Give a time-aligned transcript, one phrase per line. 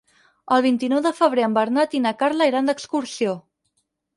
[0.55, 3.37] El vint-i-nou de febrer en Bernat i na Carla iran d'excursió.